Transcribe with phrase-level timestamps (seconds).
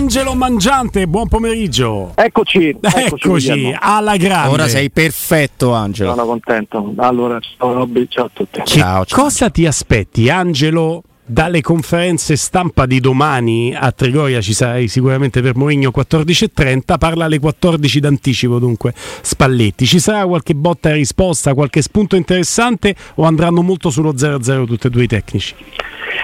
[0.00, 2.12] Angelo Mangiante, buon pomeriggio.
[2.14, 4.48] Eccoci, eccoci, eccoci alla grande.
[4.50, 6.14] Ora sei perfetto, Angelo.
[6.14, 6.94] Sono contento.
[6.96, 8.62] Allora, ciao Robby, ciao a tutti.
[8.64, 9.22] Ciao, ciao.
[9.22, 15.54] Cosa ti aspetti, Angelo, dalle conferenze stampa di domani a Trigoria ci sarai sicuramente per
[15.54, 21.82] Mourinho 14.30 parla alle 14 d'anticipo dunque Spalletti ci sarà qualche botta e risposta qualche
[21.82, 25.54] spunto interessante o andranno molto sullo 0-0 tutti e due i tecnici?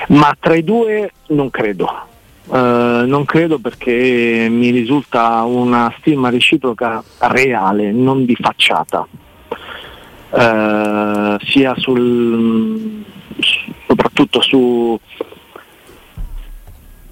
[0.08, 1.86] ma tra i due non credo
[2.46, 9.04] Uh, non credo perché mi risulta una stima reciproca reale, non di facciata,
[10.30, 13.04] uh, sia sul,
[13.86, 14.96] soprattutto su,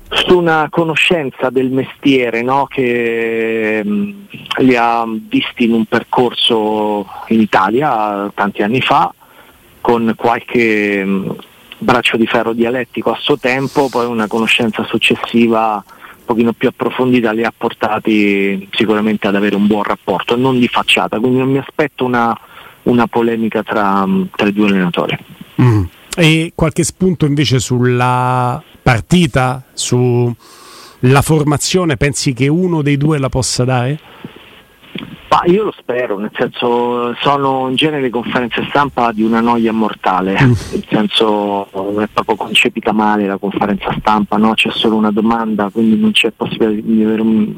[0.08, 2.66] su, una conoscenza del mestiere no?
[2.66, 4.26] che um,
[4.58, 9.12] li ha visti in un percorso in Italia tanti anni fa
[9.80, 11.36] con qualche um,
[11.84, 15.84] braccio di ferro dialettico a suo tempo, poi una conoscenza successiva
[16.24, 20.68] un pochino più approfondita li ha portati sicuramente ad avere un buon rapporto, non di
[20.68, 22.34] facciata, quindi non mi aspetto una,
[22.84, 25.16] una polemica tra, tra, i due allenatori.
[25.60, 25.84] Mm.
[26.16, 30.32] E qualche spunto invece sulla partita, sulla
[31.20, 34.00] formazione, pensi che uno dei due la possa dare?
[35.28, 40.32] Ma io lo spero, nel senso sono in genere conferenze stampa di una noia mortale,
[40.40, 40.52] mm.
[40.70, 41.66] nel senso
[42.00, 44.54] è proprio concepita male la conferenza stampa, no?
[44.54, 47.52] c'è solo una domanda, quindi non c'è possibilità di avere un,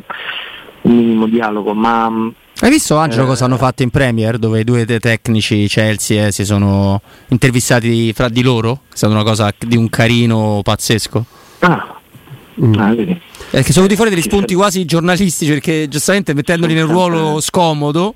[0.83, 2.11] un minimo dialogo, ma
[2.59, 6.33] hai visto Angelo eh, cosa hanno fatto in Premier dove i due tecnici Chelsea eh,
[6.33, 8.81] si sono intervistati fra di loro?
[8.91, 11.25] È stata una cosa di un carino pazzesco.
[11.59, 12.01] Ah,
[12.59, 12.75] mm.
[12.79, 13.21] ah vedi.
[13.51, 18.15] Perché sono venuti fuori degli spunti quasi giornalistici perché giustamente mettendoli nel ruolo scomodo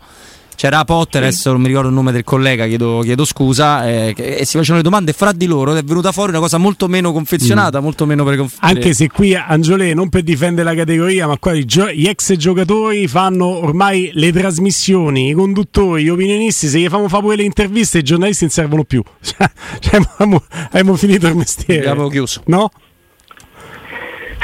[0.60, 1.28] c'era Potter, sì.
[1.28, 4.76] adesso non mi ricordo il nome del collega, chiedo, chiedo scusa, eh, e si facevano
[4.76, 7.82] le domande fra di loro ed è venuta fuori una cosa molto meno confezionata, mm.
[7.82, 8.76] molto meno preconfezionata.
[8.76, 13.08] Anche se qui Angiolè, non per difendere la categoria, ma qua gio- gli ex giocatori
[13.08, 17.96] fanno ormai le trasmissioni, i conduttori, gli opinionisti, se gli fanno fare pure le interviste
[17.96, 19.02] i giornalisti non servono più.
[19.22, 21.88] Cioè, cioè abbiamo, abbiamo finito il mestiere.
[21.88, 22.42] Abbiamo chiuso.
[22.48, 22.70] No?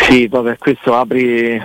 [0.09, 1.61] Sì, vabbè, questo apri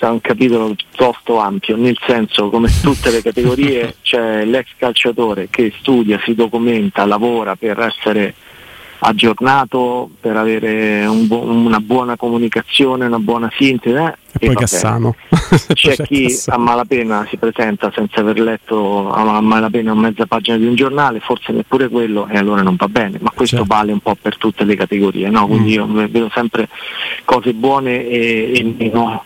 [0.00, 6.20] un capitolo piuttosto ampio, nel senso come tutte le categorie c'è l'ex calciatore che studia,
[6.24, 8.34] si documenta, lavora per essere
[8.98, 13.96] aggiornato, per avere un bu- una buona comunicazione, una buona sintesi.
[13.96, 14.14] Eh?
[14.38, 15.14] E, e poi Cassano.
[15.72, 16.56] C'è chi Cassano.
[16.56, 21.52] a malapena si presenta senza aver letto a malapena mezza pagina di un giornale, forse
[21.52, 23.74] neppure quello e allora non va bene, ma questo certo.
[23.74, 25.46] vale un po' per tutte le categorie, no?
[25.46, 25.72] quindi mm.
[25.72, 26.68] io vedo sempre
[27.24, 29.24] cose buone e, e meno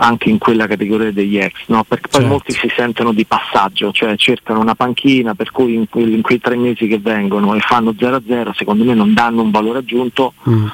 [0.00, 1.84] anche in quella categoria degli ex, no?
[1.84, 2.28] perché poi certo.
[2.28, 6.40] molti si sentono di passaggio, cioè cercano una panchina per cui in, que- in quei
[6.40, 10.34] tre mesi che vengono e fanno 0-0 secondo me non danno un valore aggiunto.
[10.48, 10.66] Mm.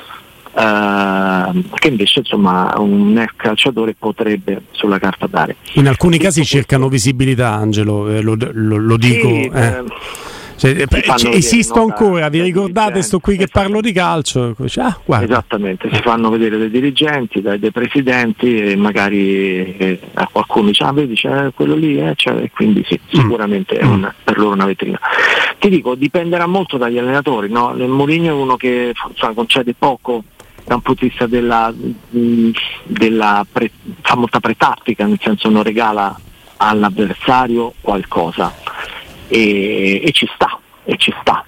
[0.57, 5.57] Uh, che invece insomma un ex calciatore potrebbe sulla carta dare.
[5.75, 9.29] In alcuni casi cercano visibilità, Angelo, eh, lo, lo, lo, dico.
[9.29, 9.61] Sì, eh.
[9.61, 9.85] Eh,
[10.57, 14.57] cioè, c- esisto ancora, vi ricordate, sto qui che parlo di calcio?
[14.77, 20.69] Ah, Esattamente, si fanno vedere dai dirigenti, dai, dai presidenti e magari eh, a qualcuno
[20.69, 23.21] dice, ah vedi c'è quello lì, eh, cioè, quindi sì, mm.
[23.21, 23.81] sicuramente mm.
[23.81, 24.99] è una, per loro una vetrina.
[25.59, 27.75] Ti dico, dipenderà molto dagli allenatori, no?
[27.77, 30.25] Mourinho è uno che insomma, concede poco
[30.65, 31.73] da un punto di vista della,
[32.85, 36.19] della pre, fa molta pretattica, nel senso non regala
[36.57, 38.53] all'avversario qualcosa
[39.29, 41.45] e, e ci sta, e ci sta.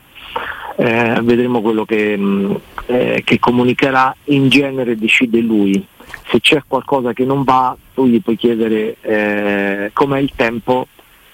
[0.76, 2.54] Eh, vedremo quello che, mh, mm,
[2.86, 5.84] eh, che, comunicherà, in genere decide lui.
[6.30, 10.86] Se c'è qualcosa che non va, tu gli puoi chiedere eh, com'è il tempo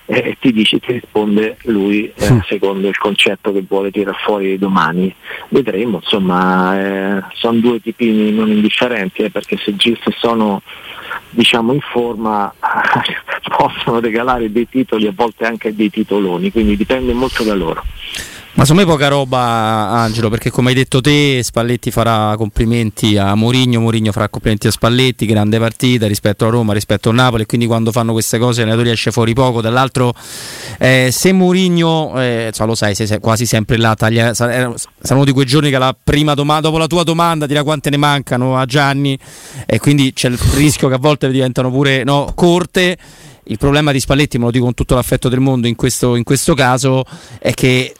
[0.06, 5.15] e ti dice, ti risponde lui eh, secondo il concetto che vuole tirare fuori domani.
[5.48, 10.60] Vedremo, insomma, eh, sono due tipini non indifferenti eh, perché se, se sono
[11.31, 12.53] diciamo in forma
[13.56, 17.82] possono regalare dei titoli, a volte anche dei titoloni, quindi dipende molto da loro.
[18.56, 23.34] Ma secondo me poca roba Angelo, perché come hai detto te Spalletti farà complimenti a
[23.34, 27.66] Mourinho, Mourinho farà complimenti a Spalletti, grande partita rispetto a Roma, rispetto a Napoli, quindi
[27.66, 30.15] quando fanno queste cose l'allenatore esce fuori poco, dall'altro
[30.78, 34.77] eh, se Mourinho, eh, lo sai, sei, sei quasi sempre là, taglia, saranno
[35.09, 37.97] uno di quei giorni che la prima domanda, dopo la tua domanda dirà quante ne
[37.97, 39.18] mancano a Gianni
[39.66, 42.97] e quindi c'è il rischio che a volte diventano pure no, corte.
[43.47, 46.22] Il problema di Spalletti, me lo dico con tutto l'affetto del mondo in questo, in
[46.22, 47.04] questo caso,
[47.41, 47.95] è che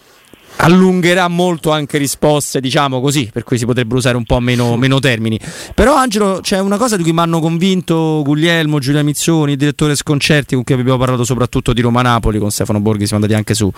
[0.57, 4.99] allungherà molto anche risposte, diciamo così, per cui si potrebbero usare un po' meno, meno
[4.99, 5.39] termini.
[5.75, 9.95] Però Angelo, c'è una cosa di cui mi hanno convinto Guglielmo, Giulia Mizzoni, il direttore
[9.95, 13.71] Sconcerti, con cui abbiamo parlato soprattutto di Roma-Napoli, con Stefano Borghi siamo andati anche su,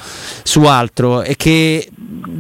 [0.43, 1.89] su altro, e che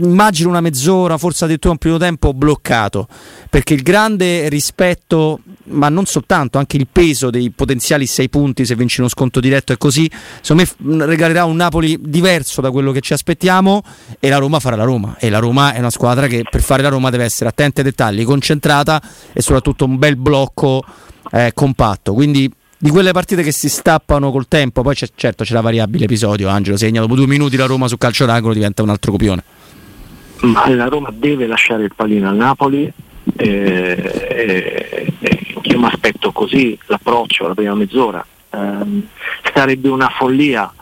[0.01, 3.09] immagino una mezz'ora, forse addirittura un primo tempo bloccato,
[3.49, 8.75] perché il grande rispetto ma non soltanto, anche il peso dei potenziali sei punti se
[8.75, 10.11] vinci uno sconto diretto e così,
[10.41, 13.83] secondo me regalerà un Napoli diverso da quello che ci aspettiamo
[14.19, 15.17] e la Roma farà la Roma.
[15.19, 17.87] E la Roma è una squadra che per fare la Roma deve essere attenta ai
[17.87, 19.01] dettagli, concentrata
[19.33, 20.85] e soprattutto un bel blocco
[21.33, 25.55] eh, compatto, quindi di quelle partite che si stappano col tempo, poi c'è, certo c'è
[25.55, 28.91] la variabile episodio, Angelo segna dopo due minuti la Roma su calcio d'angolo diventa un
[28.91, 29.43] altro copione.
[30.43, 32.93] Ma la Roma deve lasciare il pallino al Napoli
[33.35, 33.47] eh,
[34.29, 34.86] eh,
[35.87, 38.25] mi aspetto così l'approccio la prima mezz'ora.
[38.51, 39.03] Eh,
[39.55, 40.73] sarebbe una follia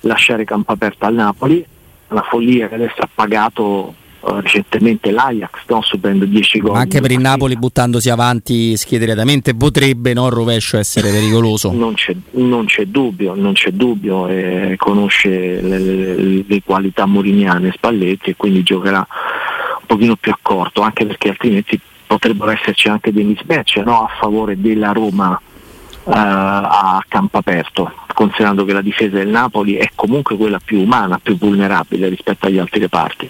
[0.00, 1.64] lasciare campo aperto al Napoli,
[2.08, 5.82] una follia che adesso ha pagato uh, recentemente l'Ajax no?
[5.82, 6.76] subendo 10 gol.
[6.76, 11.72] Anche per il Napoli buttandosi avanti schiedatamente potrebbe no, il rovescio essere pericoloso.
[11.72, 17.72] Non c'è, non c'è dubbio, non c'è dubbio eh, conosce le, le, le qualità moriniane
[17.74, 21.80] Spalletti e quindi giocherà un pochino più accorto, anche perché altrimenti
[22.14, 24.04] potrebbero esserci anche dei mismatch no?
[24.04, 29.90] a favore della Roma uh, a campo aperto, considerando che la difesa del Napoli è
[29.96, 33.28] comunque quella più umana, più vulnerabile rispetto agli altri reparti.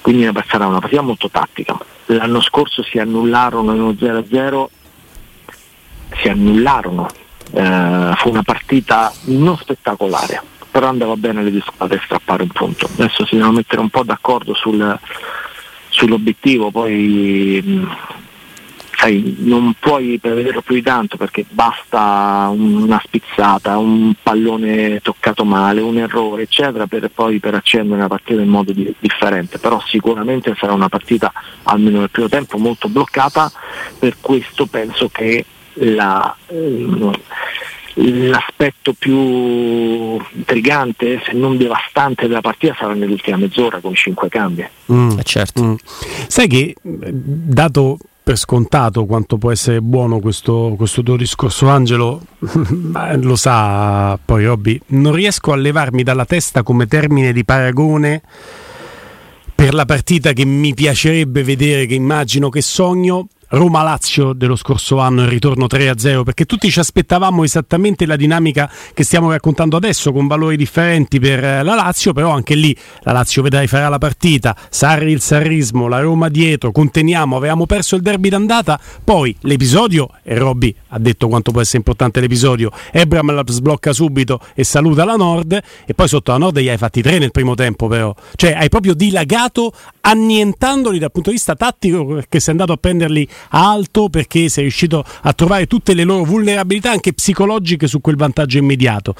[0.00, 1.78] Quindi sarà una partita molto tattica.
[2.06, 4.66] L'anno scorso si annullarono in uno 0-0,
[6.16, 7.06] si annullarono,
[7.50, 12.88] uh, fu una partita non spettacolare, però andava bene le due squadre strappare un punto.
[12.90, 14.98] Adesso si devono mettere un po' d'accordo sul
[15.94, 17.84] sull'obiettivo, poi mm,
[18.96, 25.80] sai, non puoi prevederlo più di tanto perché basta una spizzata, un pallone toccato male,
[25.80, 29.58] un errore, eccetera, per poi per accendere una partita in modo di, differente.
[29.58, 31.32] Però sicuramente sarà una partita,
[31.64, 33.50] almeno nel primo tempo, molto bloccata,
[33.98, 35.44] per questo penso che
[35.74, 36.86] la, eh,
[37.94, 44.66] l'aspetto più intrigante, se non devastante della partita sarà nell'ultima mezz'ora con cinque cambi.
[44.92, 45.64] Mm, eh, certo.
[45.64, 45.74] Mm.
[46.26, 52.22] Sai che dato per scontato quanto può essere buono questo, questo tuo discorso Angelo,
[53.20, 58.22] lo sa poi Robby, non riesco a levarmi dalla testa come termine di paragone
[59.54, 65.22] per la partita che mi piacerebbe vedere, che immagino, che sogno, Roma-Lazio dello scorso anno
[65.22, 70.26] il ritorno 3-0 perché tutti ci aspettavamo esattamente la dinamica che stiamo raccontando adesso con
[70.26, 74.56] valori differenti per la Lazio però anche lì la Lazio vedrai farà la partita.
[74.70, 80.36] Sarri il sarrismo, la Roma dietro conteniamo, avevamo perso il derby d'andata poi l'episodio e
[80.36, 85.14] Robby ha detto quanto può essere importante l'episodio Ebram la sblocca subito e saluta la
[85.14, 88.12] Nord e poi sotto la Nord gli hai fatti tre nel primo tempo però.
[88.34, 93.28] Cioè hai proprio dilagato annientandoli dal punto di vista tattico perché sei andato a prenderli
[93.50, 98.58] alto perché sei riuscito a trovare tutte le loro vulnerabilità anche psicologiche su quel vantaggio
[98.58, 99.14] immediato.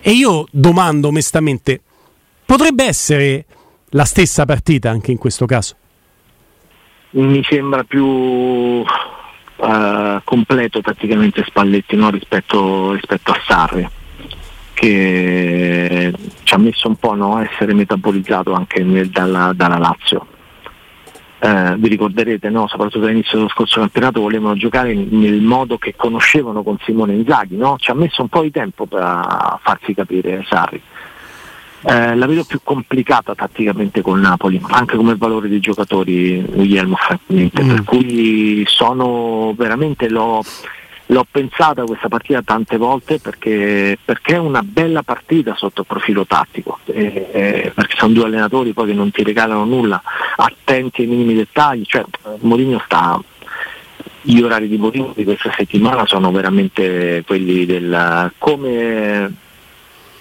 [0.00, 1.80] E io domando onestamente,
[2.44, 3.44] potrebbe essere
[3.90, 5.76] la stessa partita anche in questo caso?
[7.10, 8.84] Mi sembra più uh,
[10.24, 12.10] completo tatticamente Spalletti no?
[12.10, 13.88] rispetto, rispetto, a Sarri
[14.74, 16.12] che
[16.44, 17.36] ci ha messo un po' no?
[17.36, 20.26] a essere metabolizzato anche nel, dalla, dalla Lazio
[21.40, 22.66] eh, vi ricorderete, no?
[22.66, 27.76] soprattutto all'inizio dello scorso campionato, volevano giocare nel modo che conoscevano con Simone Inzaghi, no?
[27.78, 30.82] ci ha messo un po' di tempo per farsi capire Sarri.
[31.80, 36.96] Eh, la vedo più complicata tatticamente con Napoli, anche come valore dei giocatori Guglielmo
[37.32, 37.46] mm.
[37.46, 40.42] per cui sono veramente l'ho,
[41.10, 46.26] l'ho pensata questa partita tante volte perché, perché, è una bella partita sotto il profilo
[46.26, 50.02] tattico, eh, eh, perché sono due allenatori poi che non ti regalano nulla,
[50.36, 52.04] attenti ai minimi dettagli, cioè
[52.40, 53.20] Mourinho sta
[54.22, 59.32] gli orari di Mourinho di questa settimana sono veramente quelli del come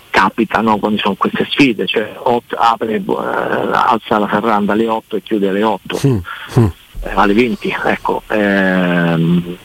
[0.10, 5.18] capita no, quando sono queste sfide, cioè ot, apre, eh, alza la ferranda alle 8
[5.18, 6.00] e chiude alle 8.
[6.08, 6.18] Mm.
[6.60, 6.66] Mm.
[7.04, 8.24] Eh, alle 20, ecco.
[8.30, 9.58] Ehm,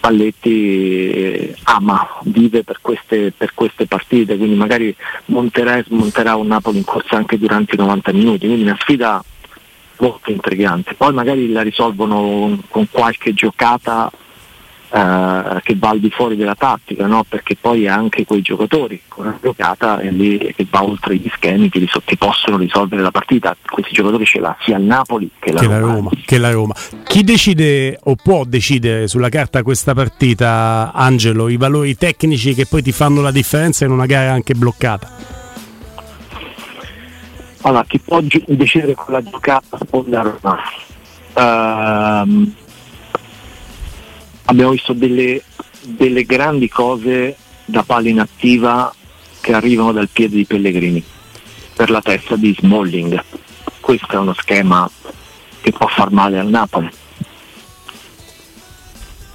[0.00, 6.46] Spalletti eh, ama, vive per queste, per queste, partite, quindi magari monterà e smonterà un
[6.46, 9.22] Napoli in corsa anche durante i 90 minuti, quindi una sfida
[9.98, 10.94] molto intrigante.
[10.94, 14.10] Poi magari la risolvono con qualche giocata
[14.92, 17.24] eh, che va al di fuori della tattica, no?
[17.28, 22.02] perché poi anche quei giocatori con una giocata che va oltre gli schemi che, risol-
[22.04, 23.56] che, possono risolvere la partita.
[23.68, 25.78] Questi giocatori ce l'ha sia il Napoli che la, che Roma.
[25.78, 26.74] La Roma, che la Roma.
[27.04, 32.82] Chi decide o può decidere sulla carta questa partita, Angelo, i valori tecnici che poi
[32.82, 35.38] ti fanno la differenza in una gara anche bloccata?
[37.62, 40.58] Allora, chi può gi- decidere con la giocata sponda Roma.
[41.32, 42.52] Uh,
[44.44, 45.42] abbiamo visto delle,
[45.82, 48.92] delle grandi cose da palla inattiva
[49.40, 51.02] che arrivano dal piede di Pellegrini
[51.74, 53.22] per la testa di Smalling.
[53.80, 54.90] Questo è uno schema
[55.62, 56.88] che può far male al Napoli.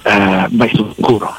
[0.02, 1.34] eh, vai sul sicuro.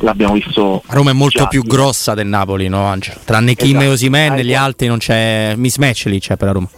[0.00, 0.82] L'abbiamo visto.
[0.86, 3.20] Roma è molto già, più grossa del Napoli, no Angelo?
[3.24, 3.84] Tranne Kim Esatto.
[3.84, 6.68] e Osimen, gli altri non c'è mismatch lì c'è per la Roma.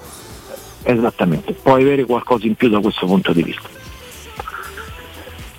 [0.82, 3.66] Esattamente, puoi avere qualcosa in più da questo punto di vista.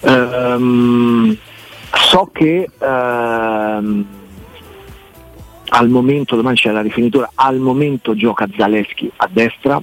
[0.05, 1.37] Ehm,
[1.93, 4.05] so che ehm,
[5.69, 9.81] al momento, domani c'è la rifinitura, al momento gioca Zaleschi a destra,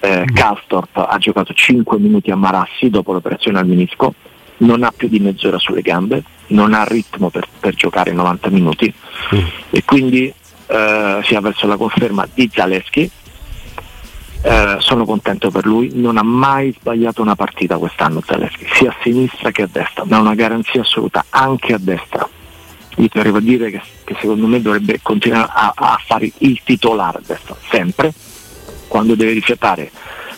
[0.00, 4.14] eh, Kastorp ha giocato 5 minuti a Marassi dopo l'operazione al menisco,
[4.58, 8.92] non ha più di mezz'ora sulle gambe, non ha ritmo per, per giocare 90 minuti
[9.70, 10.32] e quindi
[10.66, 13.10] eh, si va verso la conferma di Zaleschi.
[14.44, 18.96] Eh, sono contento per lui, non ha mai sbagliato una partita quest'anno Zaleschi, sia a
[19.00, 22.28] sinistra che a destra, ma è una garanzia assoluta anche a destra.
[22.96, 27.18] Gli arrivo a dire che, che secondo me dovrebbe continuare a, a fare il titolare
[27.18, 28.12] a destra, sempre,
[28.88, 29.90] quando deve rifiatare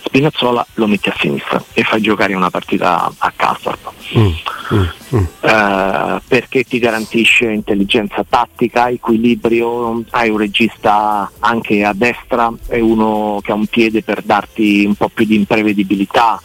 [0.05, 3.91] Spinazzola lo metti a sinistra e fai giocare una partita a Castorp.
[4.17, 4.27] Mm,
[4.75, 5.25] mm, mm.
[5.41, 13.41] Eh, perché ti garantisce intelligenza tattica, equilibrio, hai un regista anche a destra e uno
[13.43, 16.41] che ha un piede per darti un po' più di imprevedibilità.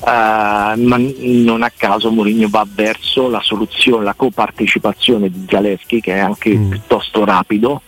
[0.00, 6.14] Eh, ma non a caso Mourinho va verso la soluzione, la copartecipazione di Zaleschi che
[6.14, 6.70] è anche Mm.
[6.70, 7.82] piuttosto rapido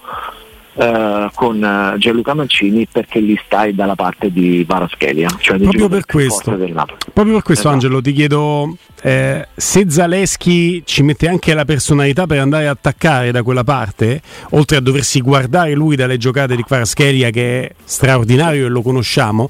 [0.75, 6.07] eh, con eh, Gianluca Mancini perché lì stai dalla parte di Varaschelia, cioè Proprio per
[6.07, 6.51] questo.
[6.53, 7.69] Proprio per questo, Esatto.
[7.69, 13.31] Angelo, ti chiedo eh, se Zaleschi ci mette anche la personalità per andare a attaccare
[13.31, 18.67] da quella parte, oltre a doversi guardare lui dalle giocate di Kvaratskhelia che è straordinario
[18.67, 19.49] e lo conosciamo.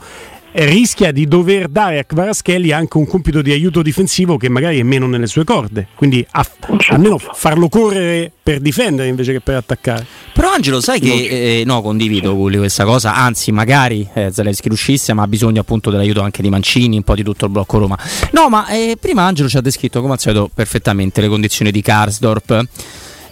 [0.53, 4.79] Eh, Rischia di dover dare a Kvaratskhelia anche un compito di aiuto difensivo che magari
[4.79, 9.41] è meno nelle sue corde, quindi a- c'è almeno farlo correre per difendere invece che
[9.41, 10.07] per attaccare.
[10.33, 15.13] Però Angelo, sai che eh, no, condivido Gulli questa cosa, anzi magari eh, Zalewski riuscisse,
[15.13, 17.99] ma ha bisogno appunto dell'aiuto anche di Mancini, un po' di tutto il blocco Roma.
[18.33, 21.83] No, ma eh, prima Angelo ci ha descritto come al solito perfettamente le condizioni di
[21.83, 22.67] Karsdorp.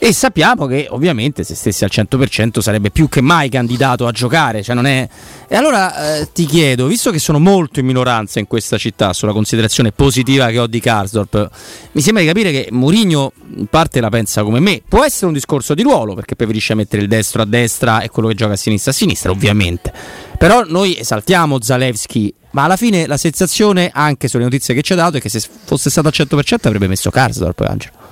[0.01, 4.63] E sappiamo che ovviamente se stessi al 100% sarebbe più che mai candidato a giocare.
[4.63, 5.09] Cioè non è...
[5.49, 9.33] E allora eh, ti chiedo, visto che sono molto in minoranza in questa città sulla
[9.33, 11.51] considerazione positiva che ho di Karsdorp,
[11.93, 14.83] mi sembra di capire che Mourinho in parte la pensa come me.
[14.87, 18.29] Può essere un discorso di ruolo perché preferisce mettere il destro a destra e quello
[18.29, 19.93] che gioca a sinistra a sinistra, ovviamente.
[20.39, 24.97] Però noi esaltiamo Zalewski, ma alla fine la sensazione, anche sulle notizie che ci ha
[24.97, 28.08] dato, è che se fosse stato al 100% avrebbe messo Karsdorp, Angelo.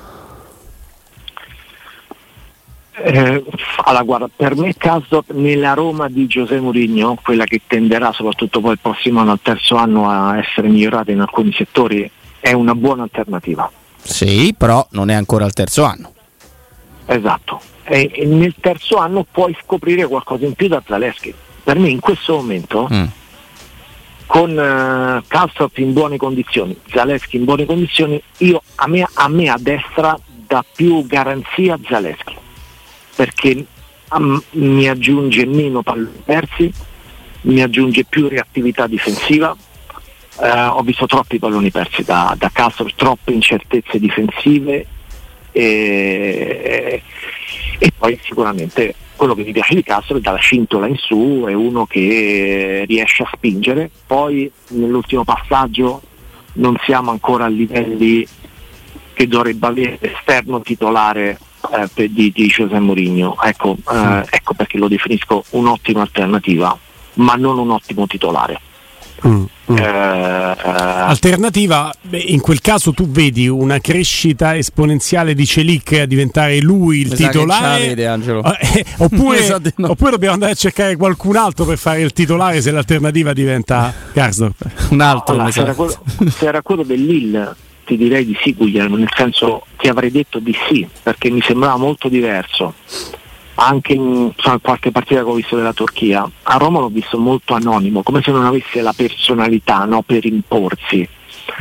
[2.99, 3.45] Eh,
[3.85, 8.73] allora, guarda, per me caso nella Roma di Giuseppe Mourinho, quella che tenderà soprattutto poi
[8.73, 12.11] il prossimo anno, al terzo anno, a essere migliorata in alcuni settori,
[12.41, 13.71] è una buona alternativa.
[14.03, 16.13] Sì, però non è ancora al terzo anno.
[17.07, 17.61] Esatto.
[17.85, 21.35] E, e nel terzo anno puoi scoprire qualcosa in più da Zaleschi.
[21.63, 23.05] Per me in questo momento, Mm.
[24.27, 29.49] con eh, Kastrop in buone condizioni, Zaleschi in buone condizioni, io, a, me, a me
[29.49, 32.37] a destra dà più garanzia Zaleschi,
[33.17, 33.65] perché
[34.53, 36.73] mi aggiunge meno palloni persi,
[37.43, 39.57] mi aggiunge più reattività difensiva.
[40.39, 44.87] Eh, ho visto troppi palloni persi da, da Castro, troppe incertezze difensive
[45.51, 47.03] e,
[47.79, 51.55] e poi sicuramente quello che mi piace di Castro è dalla cintola in su, è
[51.55, 56.03] uno che riesce a spingere, poi nell'ultimo passaggio
[56.55, 58.27] non siamo ancora a livelli
[59.15, 61.39] che dovrebbe avere esterno titolare
[61.71, 66.77] eh, di, di José Mourinho, ecco, eh, ecco perché lo definisco un'ottima alternativa,
[67.15, 68.61] ma non un ottimo titolare.
[69.27, 69.77] Mm, mm.
[69.77, 76.07] Eh, eh, Alternativa, beh, in quel caso tu vedi una crescita esponenziale di Celic a
[76.07, 77.81] diventare lui il Mi titolare.
[77.81, 78.43] l'avete, Angelo.
[78.45, 79.91] Eh, oppure, no.
[79.91, 84.91] oppure dobbiamo andare a cercare qualcun altro per fare il titolare se l'alternativa diventa Karsdorp.
[84.91, 87.57] Un altro, allora, se, era quello, se era quello del Lille
[87.87, 91.77] ti direi di sì Guglielmo, nel senso ti avrei detto di sì, perché mi sembrava
[91.77, 92.75] molto diverso.
[93.59, 97.55] Anche in insomma, qualche partita che ho visto della Turchia, a Roma l'ho visto molto
[97.55, 101.09] anonimo, come se non avesse la personalità no, per imporsi,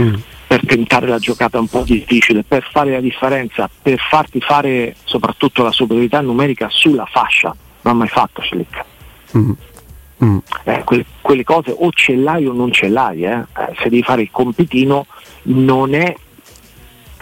[0.01, 0.15] Mm.
[0.47, 5.61] per tentare la giocata un po' difficile, per fare la differenza, per farti fare soprattutto
[5.63, 7.55] la superiorità numerica sulla fascia.
[7.81, 8.83] Non ha mai fatto Schlick.
[9.37, 9.51] Mm.
[10.23, 10.37] Mm.
[10.63, 13.37] Eh, quelle, quelle cose o ce l'hai o non ce l'hai, eh.
[13.37, 15.05] Eh, se devi fare il compitino
[15.45, 16.13] non è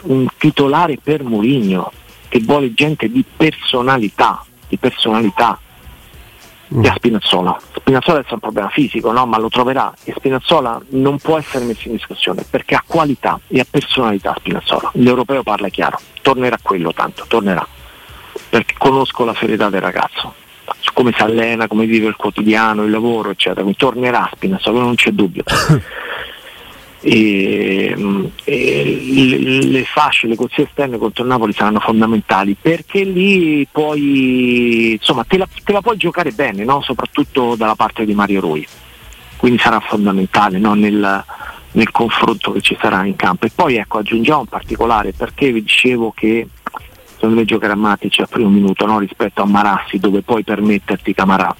[0.03, 1.91] un titolare per Mourinho
[2.27, 5.59] che vuole gente di personalità, di personalità
[6.81, 7.59] che ha Spinazzola.
[7.75, 9.25] Spinazzola è un problema fisico, no?
[9.25, 13.59] ma lo troverà e Spinazzola non può essere messo in discussione perché ha qualità e
[13.59, 14.91] ha personalità Spinazzola.
[14.95, 17.65] L'europeo parla chiaro, tornerà quello tanto, tornerà.
[18.49, 20.33] Perché conosco la serietà del ragazzo,
[20.93, 23.61] come si allena, come vive il quotidiano, il lavoro, eccetera.
[23.61, 25.43] Quindi tornerà Spinazzola, non c'è dubbio.
[27.05, 27.93] e,
[28.45, 34.93] e le, le, fasce, le corsie esterne contro il Napoli saranno fondamentali perché lì puoi,
[34.93, 36.81] insomma, te la, te la puoi giocare bene, no?
[36.81, 38.65] soprattutto dalla parte di Mario Rui,
[39.35, 40.75] quindi sarà fondamentale no?
[40.75, 41.23] nel,
[41.71, 43.47] nel, confronto che ci sarà in campo.
[43.47, 46.47] E poi ecco, aggiungiamo un particolare perché vi dicevo che
[47.15, 48.99] secondo me giocare a Matic al primo minuto no?
[48.99, 51.53] rispetto a Marassi dove puoi permetterti Camarà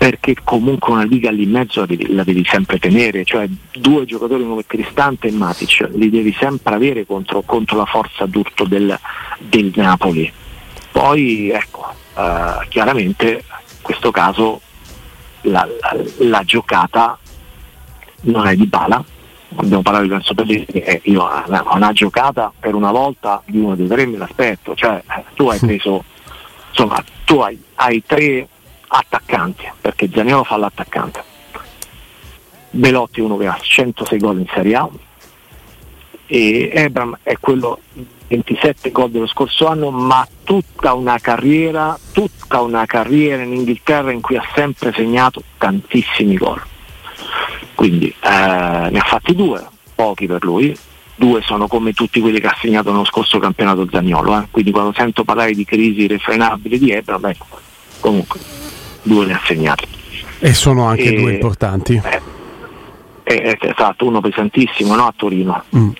[0.00, 4.06] perché comunque una liga lì in mezzo la devi, la devi, sempre tenere, cioè due
[4.06, 8.98] giocatori come Cristante e Matic li devi sempre avere contro, contro la forza d'urto del,
[9.40, 10.32] del Napoli.
[10.90, 14.62] Poi ecco, eh, chiaramente in questo caso
[15.42, 17.18] la, la, la, giocata
[18.22, 19.04] non è di bala,
[19.56, 21.28] abbiamo parlato di Lorenzo Pellegrini e io
[21.74, 25.02] una giocata per una volta di uno dei tre me l'aspetto, cioè
[25.34, 26.02] tu hai preso,
[26.70, 28.48] insomma, tu hai, hai tre
[28.90, 31.22] attaccanti, perché Zaniolo fa l'attaccante.
[32.70, 34.88] Belotti è uno che ha 106 gol in Serie A
[36.26, 37.80] e Ebram è quello
[38.28, 44.20] 27 gol dello scorso anno, ma tutta una carriera, tutta una carriera in Inghilterra in
[44.20, 46.62] cui ha sempre segnato tantissimi gol.
[47.74, 49.66] Quindi eh, ne ha fatti due,
[49.96, 50.76] pochi per lui,
[51.16, 54.46] due sono come tutti quelli che ha segnato nello scorso campionato Zagnolo, eh.
[54.52, 57.46] quindi quando sento parlare di crisi irrefrenabili di Ebram, ecco,
[57.98, 58.59] comunque
[59.02, 59.86] due ne ha segnati.
[60.38, 62.00] E sono anche e, due importanti.
[62.02, 62.20] Eh,
[63.24, 65.62] eh, esatto, uno pesantissimo no, a Torino.
[65.76, 65.90] Mm.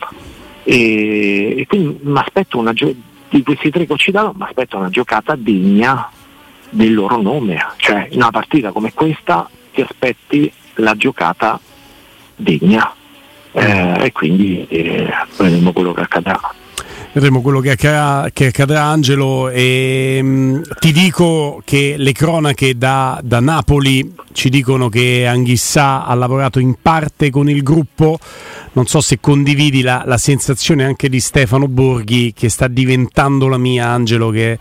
[0.64, 2.94] E, e, quindi mi aspetto una gio-
[3.28, 6.10] di questi tre che ho citato, mi aspetto una giocata degna
[6.70, 7.64] del loro nome.
[7.76, 11.60] Cioè in una partita come questa ti aspetti la giocata
[12.36, 12.94] degna.
[13.52, 16.40] Eh, e quindi eh, vedremo quello che accadrà
[17.12, 22.76] vedremo quello che accadrà, che accadrà Angelo e mh, mm, ti dico che le cronache
[22.76, 28.18] da, da, Napoli ci dicono che Anghissà ha lavorato in parte con il gruppo.
[28.72, 33.58] Non so se condividi la, la, sensazione anche di Stefano Borghi che sta diventando la
[33.58, 34.58] mia Angelo che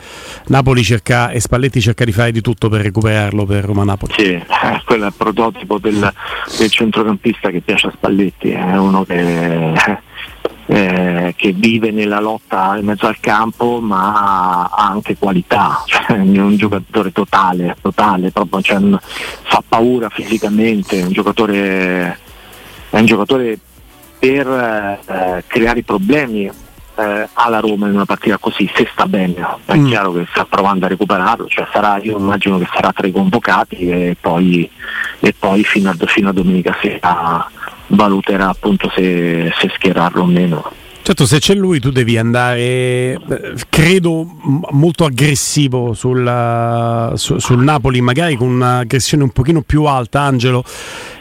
[0.47, 4.13] Napoli cerca e Spalletti cerca di fare di tutto per recuperarlo per Roma Napoli.
[4.17, 4.45] Sì, eh,
[4.83, 6.11] quello è il prototipo del,
[6.57, 10.01] del centrocampista che piace a Spalletti è uno che eh,
[10.69, 16.55] che vive nella lotta in mezzo al campo ma ha anche qualità, cioè, è un
[16.57, 18.79] giocatore totale, totale proprio, cioè,
[19.43, 22.19] fa paura fisicamente, è un giocatore,
[22.89, 23.57] è un giocatore
[24.19, 24.47] per
[25.07, 26.51] eh, creare problemi
[26.99, 29.87] eh, alla Roma in una partita così, se sta bene, è mm.
[29.87, 33.89] chiaro che sta provando a recuperarlo, cioè sarà, io immagino che sarà tra i convocati
[33.89, 34.69] e poi,
[35.19, 37.49] e poi fino, a, fino a domenica sera
[37.89, 40.71] valuterà appunto se, se schierarlo o meno.
[41.01, 43.19] Certo, se c'è lui tu devi andare, eh,
[43.67, 44.27] credo,
[44.69, 50.63] molto aggressivo sul, su, sul, Napoli, magari con un'aggressione un pochino più alta, Angelo.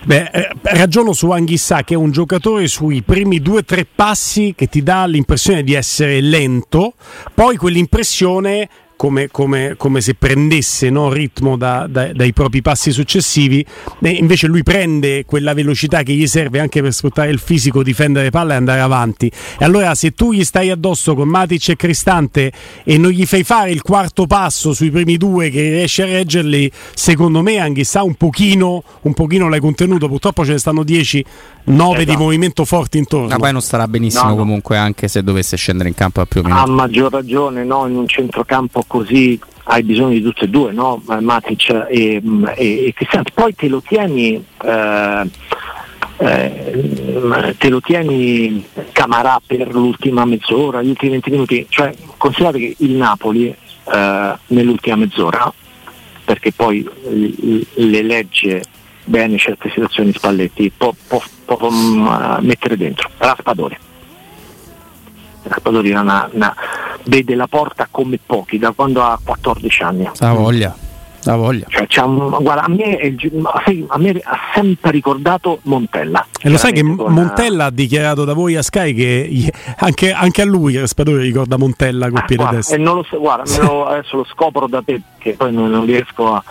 [0.05, 4.53] Beh, eh, ragiono su Anghissà che è un giocatore sui primi due o tre passi
[4.55, 6.93] che ti dà l'impressione di essere lento,
[7.33, 13.65] poi quell'impressione come, come, come se prendesse no, ritmo da, da, dai propri passi successivi,
[14.01, 18.31] e invece lui prende quella velocità che gli serve anche per sfruttare il fisico, difendere
[18.31, 19.31] palla e andare avanti.
[19.57, 22.51] E allora se tu gli stai addosso con Matic e Cristante
[22.83, 26.69] e non gli fai fare il quarto passo sui primi due che riesce a reggerli,
[26.93, 31.25] secondo me anche sa un pochino, un pochino l'hai contenuto, purtroppo ce ne stanno 10
[31.69, 32.11] 9 esatto.
[32.11, 33.29] di movimento forte intorno.
[33.29, 36.41] Ma poi non starà benissimo no, comunque anche se dovesse scendere in campo a più
[36.41, 36.59] o meno.
[36.59, 37.87] Ha maggior ragione, no?
[37.87, 39.39] in un centrocampo così
[39.71, 41.01] hai bisogno di tutte e due, no?
[41.07, 42.21] Matic e,
[42.57, 43.25] e, e Cristiano.
[43.33, 44.45] Poi te lo tieni...
[44.65, 45.31] Eh,
[46.21, 53.47] eh, tieni Camarà per l'ultima mezz'ora, gli ultimi 20 minuti, cioè considerate che il Napoli
[53.49, 55.53] eh, nell'ultima mezz'ora,
[56.25, 56.89] perché poi
[57.75, 58.63] le legge
[59.05, 63.09] bene certe situazioni Spalletti, può, può, può um, mettere dentro.
[63.17, 63.79] Raspadori.
[65.49, 66.55] Raspadori una, una,
[67.05, 70.11] vede la porta come pochi da quando ha 14 anni.
[70.19, 70.75] Ha voglia.
[71.25, 71.67] La voglia.
[71.69, 73.17] Cioè, un, guarda, a me,
[73.89, 76.25] a me, ha sempre ricordato Montella.
[76.41, 80.45] E lo sai che Montella ha dichiarato da voi a Sky che anche, anche a
[80.45, 84.25] lui Raspadori ricorda Montella con ah, piede guarda, e non lo, guarda, lo, adesso lo
[84.25, 86.43] scopro da te, che poi non, non riesco a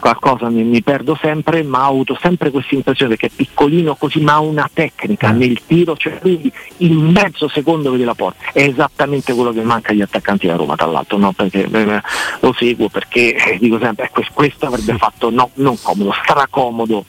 [0.00, 4.20] qualcosa mi, mi, perdo sempre, ma ho avuto sempre questa impressione che è piccolino così,
[4.20, 5.36] ma ha una tecnica mm.
[5.36, 8.50] nel tiro, cioè quindi in mezzo secondo vede la porta.
[8.52, 11.32] È esattamente quello che manca agli attaccanti da Roma, tra l'altro, no?
[11.32, 12.02] perché eh,
[12.40, 17.04] lo seguo perché eh, dico sempre, eh, questo avrebbe fatto no, non comodo, stracomodo.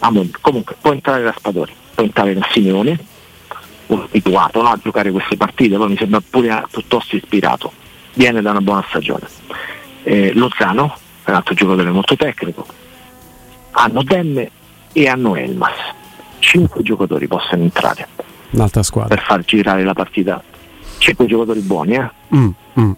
[0.00, 2.98] Ah, comunque può entrare Raspadori, può entrare da Simeone,
[3.86, 7.72] abituato no, a giocare queste partite, poi mi sembra pure piuttosto ispirato,
[8.14, 9.26] viene da una buona stagione.
[10.02, 10.96] Eh, Lozano,
[11.32, 12.66] un altro giocatore molto tecnico,
[13.72, 14.50] hanno Demme
[14.92, 15.72] e hanno Elmas.
[16.38, 18.06] 5 giocatori possono entrare
[18.50, 19.14] Un'altra squadra.
[19.14, 20.42] per far girare la partita.
[20.98, 22.10] 5 giocatori buoni, eh?
[22.34, 22.48] Mm,
[22.80, 22.90] mm.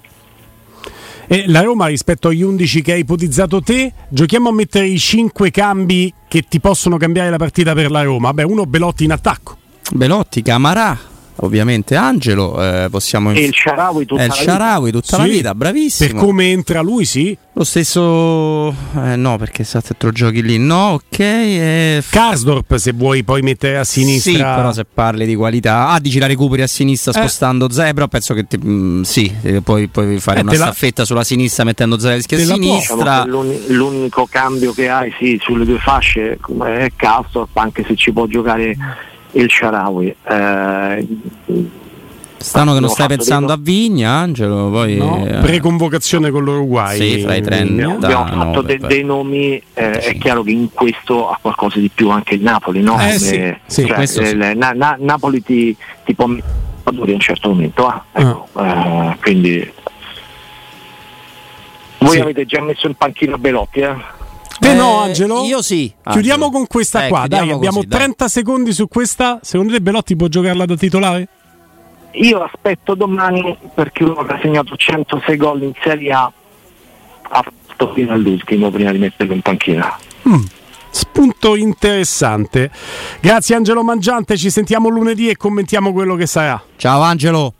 [1.28, 5.50] E la Roma rispetto agli 11 che hai ipotizzato te, giochiamo a mettere i 5
[5.50, 8.32] cambi che ti possono cambiare la partita per la Roma.
[8.32, 9.56] Beh, uno Belotti in attacco.
[9.92, 10.96] Belotti, Camarà,
[11.40, 13.32] ovviamente Angelo, eh, possiamo...
[13.32, 14.50] E il Sharawi tutta Eh, il la vita.
[14.52, 16.10] Sharawi tutta la Sì, vita, bravissimo.
[16.12, 17.36] Per come entra lui, sì.
[17.54, 18.68] Lo stesso...
[18.68, 20.58] eh, no, perché sta te giochi lì.
[20.58, 21.18] No, ok.
[21.18, 24.32] eh, f- Karsdorp se vuoi poi mettere a sinistra.
[24.32, 27.14] Sì, però se parli di qualità, ah, dici la recuperi a sinistra Eh.
[27.14, 28.08] spostando Zebra.
[28.08, 31.64] Penso che ti- mm, sì, eh, puoi, puoi fare Eh, una la- staffetta sulla sinistra
[31.64, 32.36] mettendo Zebra a la.
[32.36, 33.22] Diciamo sinistra.
[33.22, 38.12] che l'uni- l'unico cambio che hai sì, sulle due fasce è Castorp, anche se ci
[38.12, 38.76] può giocare
[39.36, 40.14] il Sharawi.
[40.28, 41.06] Eh,
[42.38, 44.70] Strano che non stai pensando dei- a Vigna, Angelo.
[44.70, 46.96] Poi, No, eh, preconvocazione con l'Uruguay.
[46.98, 47.78] Sì, fra i trend.
[47.80, 50.08] Eh, Da- abbiamo no, fatto de- dei nomi, eh, Sì.
[50.10, 53.00] è chiaro che in questo ha qualcosa di più anche il Napoli, no?
[53.00, 54.38] Eh, sì, sì, cioè, questo sì.
[54.38, 59.16] eh, Na- Na- Napoli ti, ti può mettere a un certo momento, ah, ecco, eh,
[59.22, 59.72] quindi
[61.98, 62.20] voi Sì.
[62.20, 63.94] avete già messo in panchina Belotti, eh?
[64.58, 65.44] Te eh, no, Angelo?
[65.44, 65.92] Io sì.
[66.02, 66.50] Chiudiamo Angelo.
[66.50, 67.98] con questa Eh, qua, dai, abbiamo così, dai.
[68.00, 69.38] 30 secondi su questa.
[69.42, 71.28] Secondo te Belotti può giocarla da titolare?
[72.12, 76.32] Io aspetto domani perché uno che ha segnato 106 gol in Serie A
[77.28, 79.98] ha fatto fino all'ultimo prima di metterlo in panchina.
[80.26, 80.42] Mm,
[80.88, 82.70] Spunto interessante.
[83.20, 86.62] Grazie Angelo Mangiante, ci sentiamo lunedì e commentiamo quello che sarà.
[86.76, 87.52] Ciao Angelo.